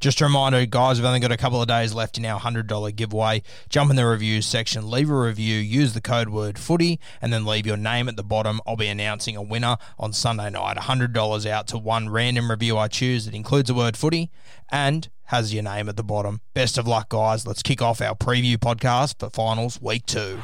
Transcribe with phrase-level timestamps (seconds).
[0.00, 2.94] Just a reminder, guys, we've only got a couple of days left in our $100
[2.94, 3.42] giveaway.
[3.68, 7.44] Jump in the reviews section, leave a review, use the code word footy, and then
[7.44, 8.60] leave your name at the bottom.
[8.66, 10.76] I'll be announcing a winner on Sunday night.
[10.76, 14.30] $100 out to one random review I choose that includes the word footy
[14.70, 16.40] and has your name at the bottom.
[16.54, 17.46] Best of luck, guys.
[17.46, 20.38] Let's kick off our preview podcast for finals week two.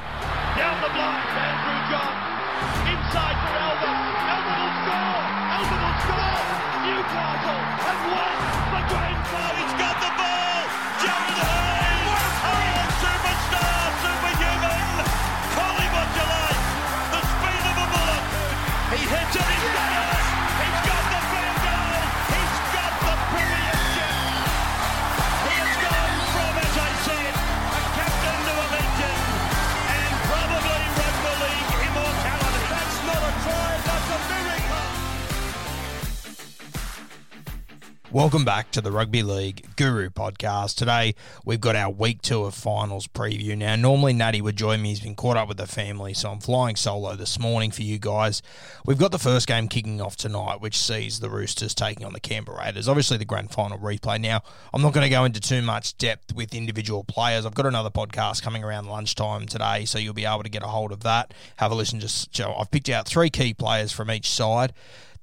[0.57, 2.21] Down the block, Andrew John.
[2.93, 3.64] Inside for
[38.15, 40.77] Welcome back to the Rugby League Guru podcast.
[40.77, 43.59] Today, we've got our week two of finals preview.
[43.59, 44.91] Now, normally Natty would join me.
[44.91, 47.99] He's been caught up with the family, so I'm flying solo this morning for you
[47.99, 48.41] guys.
[48.87, 52.21] We've got the first game kicking off tonight, which sees the Roosters taking on the
[52.21, 52.89] Canberra Raiders.
[52.89, 54.21] Obviously, the grand final replay.
[54.21, 57.45] Now, I'm not going to go into too much depth with individual players.
[57.45, 60.69] I've got another podcast coming around lunchtime today, so you'll be able to get a
[60.69, 61.35] hold of that.
[61.57, 61.99] Have a listen.
[61.99, 64.73] Just I've picked out three key players from each side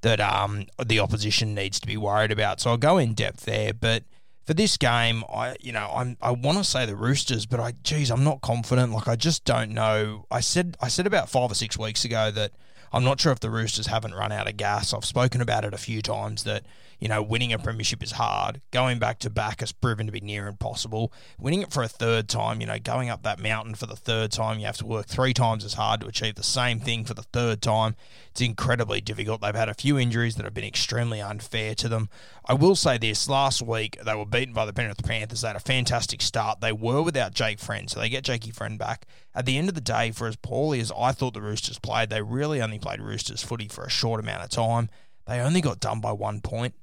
[0.01, 2.59] that um, the opposition needs to be worried about.
[2.59, 4.03] So I'll go in depth there, but
[4.43, 7.73] for this game, I you know I'm I want to say the Roosters, but I
[7.83, 8.91] geez I'm not confident.
[8.91, 10.25] Like I just don't know.
[10.31, 12.51] I said I said about five or six weeks ago that
[12.93, 14.93] I'm not sure if the Roosters haven't run out of gas.
[14.93, 16.65] I've spoken about it a few times that
[16.99, 18.61] you know winning a premiership is hard.
[18.71, 21.13] Going back to back has proven to be near impossible.
[21.39, 24.31] Winning it for a third time, you know, going up that mountain for the third
[24.31, 27.13] time, you have to work three times as hard to achieve the same thing for
[27.13, 27.95] the third time.
[28.31, 29.41] It's incredibly difficult.
[29.41, 32.09] They've had a few injuries that have been extremely unfair to them.
[32.45, 35.41] I will say this: last week they were beaten by the Penrith Panthers.
[35.41, 36.59] They had a fantastic start.
[36.59, 39.05] They were without Jake Friend, so they get Jakey Friend back.
[39.35, 42.09] At the end of the day, for as poorly as I thought the Roosters played,
[42.09, 44.89] they really only played Roosters footy for a short amount of time.
[45.27, 46.73] They only got done by one point.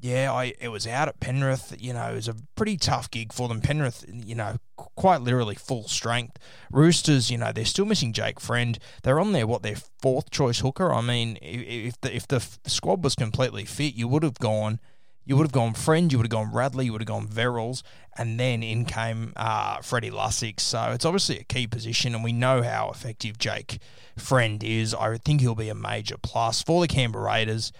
[0.00, 1.76] Yeah, I it was out at Penrith.
[1.78, 3.60] You know, it was a pretty tough gig for them.
[3.60, 6.38] Penrith, you know, quite literally full strength.
[6.72, 8.76] Roosters, you know, they're still missing Jake Friend.
[9.04, 10.92] They're on their what their fourth choice hooker.
[10.92, 14.80] I mean, if the if the squad was completely fit, you would have gone.
[15.24, 17.82] You would have gone Friend, you would have gone Radley, you would have gone Verrills,
[18.18, 20.58] and then in came uh, Freddie Lussick.
[20.58, 23.78] So it's obviously a key position, and we know how effective Jake
[24.16, 24.94] Friend is.
[24.94, 27.72] I think he'll be a major plus for the Canberra Raiders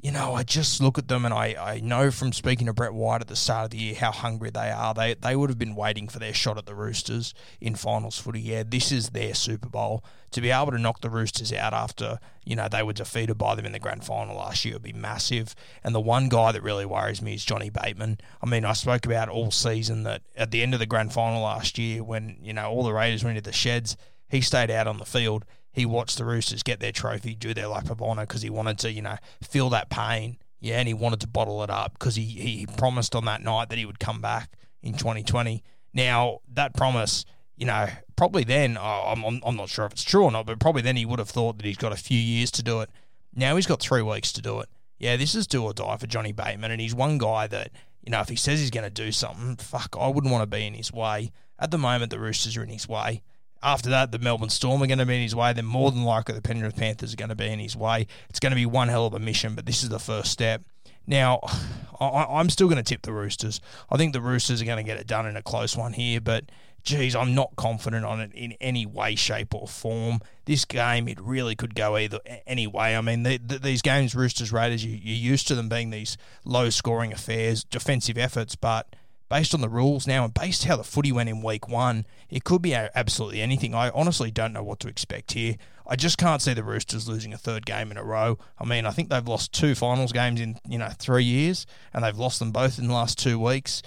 [0.00, 2.92] you know, I just look at them and I, I know from speaking to Brett
[2.92, 4.94] White at the start of the year how hungry they are.
[4.94, 8.40] They they would have been waiting for their shot at the Roosters in finals footy.
[8.40, 10.04] Yeah, this is their Super Bowl.
[10.32, 13.54] To be able to knock the Roosters out after, you know, they were defeated by
[13.54, 15.54] them in the grand final last year would be massive.
[15.82, 18.18] And the one guy that really worries me is Johnny Bateman.
[18.42, 21.42] I mean, I spoke about all season that at the end of the grand final
[21.42, 23.96] last year when, you know, all the Raiders went into the sheds,
[24.28, 25.44] he stayed out on the field
[25.76, 28.78] he watched the Roosters get their trophy, do their lap of honour because he wanted
[28.78, 30.38] to, you know, feel that pain.
[30.58, 33.68] Yeah, and he wanted to bottle it up because he, he promised on that night
[33.68, 34.50] that he would come back
[34.82, 35.62] in 2020.
[35.92, 37.26] Now, that promise,
[37.58, 40.80] you know, probably then, I'm, I'm not sure if it's true or not, but probably
[40.80, 42.88] then he would have thought that he's got a few years to do it.
[43.34, 44.70] Now he's got three weeks to do it.
[44.98, 47.70] Yeah, this is do or die for Johnny Bateman, and he's one guy that,
[48.02, 50.56] you know, if he says he's going to do something, fuck, I wouldn't want to
[50.56, 51.32] be in his way.
[51.58, 53.22] At the moment, the Roosters are in his way.
[53.62, 55.52] After that, the Melbourne Storm are going to be in his way.
[55.52, 58.06] Then more than likely, the Penrith Panthers are going to be in his way.
[58.28, 60.62] It's going to be one hell of a mission, but this is the first step.
[61.06, 61.40] Now,
[62.00, 63.60] I, I'm still going to tip the Roosters.
[63.90, 66.20] I think the Roosters are going to get it done in a close one here,
[66.20, 66.44] but
[66.86, 70.20] geez, I'm not confident on it in any way, shape, or form.
[70.44, 72.96] This game, it really could go either any way.
[72.96, 76.16] I mean, the, the, these games, Roosters Raiders, you, you're used to them being these
[76.44, 78.94] low scoring affairs, defensive efforts, but
[79.28, 82.44] based on the rules now and based how the footy went in week one, it
[82.44, 83.74] could be absolutely anything.
[83.74, 85.56] I honestly don't know what to expect here.
[85.86, 88.38] I just can't see the Roosters losing a third game in a row.
[88.58, 92.04] I mean, I think they've lost two finals games in you know three years, and
[92.04, 93.82] they've lost them both in the last two weeks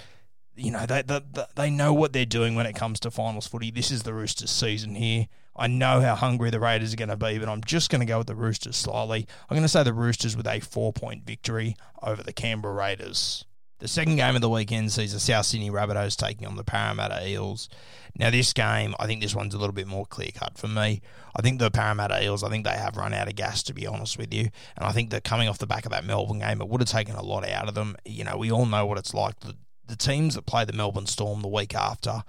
[0.60, 1.20] you know, they, they,
[1.56, 3.70] they know what they're doing when it comes to finals footy.
[3.70, 5.26] This is the Roosters' season here.
[5.56, 8.06] I know how hungry the Raiders are going to be, but I'm just going to
[8.06, 9.26] go with the Roosters slightly.
[9.48, 13.44] I'm going to say the Roosters with a four point victory over the Canberra Raiders.
[13.80, 17.26] The second game of the weekend sees the South Sydney Rabbitohs taking on the Parramatta
[17.26, 17.70] Eels.
[18.14, 21.00] Now, this game, I think this one's a little bit more clear cut for me.
[21.34, 23.86] I think the Parramatta Eels, I think they have run out of gas, to be
[23.86, 24.50] honest with you.
[24.76, 26.90] And I think that coming off the back of that Melbourne game, it would have
[26.90, 27.96] taken a lot out of them.
[28.04, 29.40] You know, we all know what it's like.
[29.40, 29.56] The,
[29.86, 32.24] the teams that play the Melbourne Storm the week after,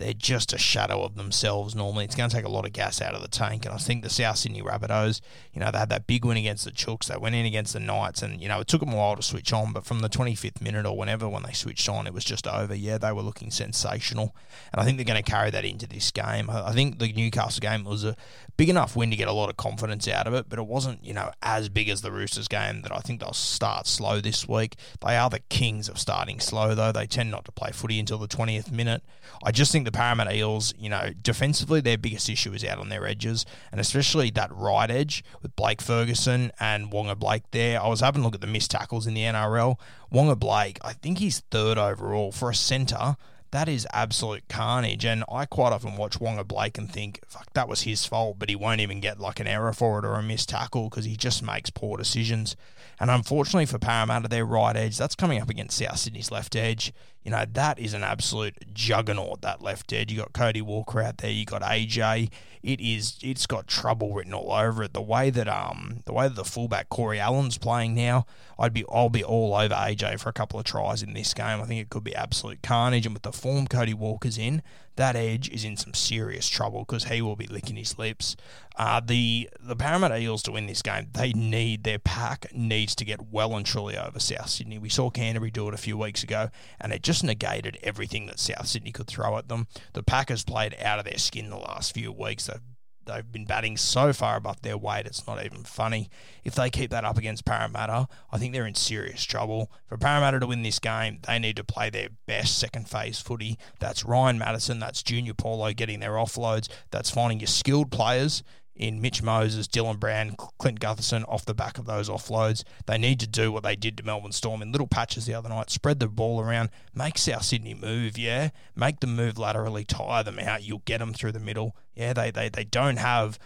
[0.00, 2.04] they're just a shadow of themselves normally.
[2.04, 3.64] It's going to take a lot of gas out of the tank.
[3.64, 5.20] And I think the South Sydney Rabbitohs,
[5.52, 7.06] you know, they had that big win against the Chooks.
[7.06, 9.22] They went in against the Knights, and, you know, it took them a while to
[9.22, 9.72] switch on.
[9.72, 12.74] But from the 25th minute or whenever when they switched on, it was just over.
[12.74, 14.34] Yeah, they were looking sensational.
[14.72, 16.50] And I think they're going to carry that into this game.
[16.50, 18.16] I think the Newcastle game was a
[18.56, 21.04] big enough win to get a lot of confidence out of it, but it wasn't,
[21.04, 24.48] you know, as big as the Roosters game that I think they'll start slow this
[24.48, 24.76] week.
[25.04, 26.92] They are the kings of starting slow, though.
[26.92, 29.02] They tend not to play footy until the 20th minute.
[29.42, 33.06] I just think the Eels you know, defensively, their biggest issue is out on their
[33.06, 37.82] edges, and especially that right edge with Blake Ferguson and Waqa Blake there.
[37.82, 39.76] I was having a look at the missed tackles in the NRL.
[40.12, 43.16] Waqa Blake, I think he's third overall for a centre.
[43.52, 45.04] That is absolute carnage.
[45.04, 48.48] And I quite often watch Waqa Blake and think, fuck, that was his fault, but
[48.48, 51.16] he won't even get like an error for it or a missed tackle because he
[51.16, 52.56] just makes poor decisions.
[53.00, 56.92] And unfortunately for Parramatta, their right edge, that's coming up against South Sydney's left edge.
[57.24, 60.12] You know, that is an absolute juggernaut, that left edge.
[60.12, 62.30] You got Cody Walker out there, you got AJ.
[62.62, 64.92] It is it's got trouble written all over it.
[64.92, 68.26] The way that um the way that the fullback Corey Allan's playing now,
[68.58, 71.60] I'd be I'll be all over AJ for a couple of tries in this game.
[71.60, 73.06] I think it could be absolute carnage.
[73.06, 74.62] And with the form Cody Walker's in,
[74.96, 78.36] that edge is in some serious trouble because he will be licking his lips.
[78.76, 83.04] Uh, the the Parramatta Eels to win this game, they need their pack needs to
[83.04, 84.78] get well and truly over South Sydney.
[84.78, 86.50] We saw Canterbury do it a few weeks ago,
[86.80, 89.68] and it just negated everything that South Sydney could throw at them.
[89.94, 92.46] The Packers played out of their skin the last few weeks.
[92.46, 92.60] They've
[93.06, 96.10] They've been batting so far above their weight, it's not even funny.
[96.44, 99.72] If they keep that up against Parramatta, I think they're in serious trouble.
[99.86, 103.58] For Parramatta to win this game, they need to play their best second phase footy.
[103.78, 108.42] That's Ryan Matterson, that's Junior Paulo getting their offloads, that's finding your skilled players
[108.80, 112.64] in Mitch Moses, Dylan Brown, Clint Gutherson off the back of those offloads.
[112.86, 115.50] They need to do what they did to Melbourne Storm in little patches the other
[115.50, 118.48] night, spread the ball around, make South Sydney move, yeah?
[118.74, 121.76] Make them move laterally, tire them out, you'll get them through the middle.
[121.94, 123.38] Yeah, they, they, they don't have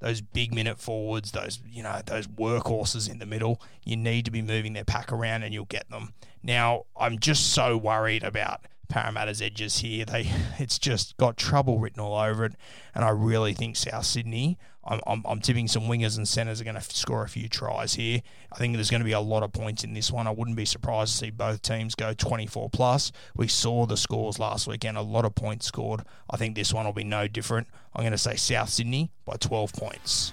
[0.00, 3.62] those big minute forwards, those you know those workhorses in the middle.
[3.84, 6.12] You need to be moving their pack around, and you'll get them.
[6.42, 10.04] Now, I'm just so worried about Parramatta's edges here.
[10.04, 12.52] They it's just got trouble written all over it,
[12.94, 14.58] and I really think South Sydney.
[14.84, 17.94] I'm, I'm, I'm tipping some wingers and centres are going to score a few tries
[17.94, 18.20] here.
[18.50, 20.26] I think there's going to be a lot of points in this one.
[20.26, 23.12] I wouldn't be surprised to see both teams go 24 plus.
[23.36, 26.02] We saw the scores last weekend, a lot of points scored.
[26.28, 27.68] I think this one will be no different.
[27.94, 30.32] I'm going to say South Sydney by 12 points.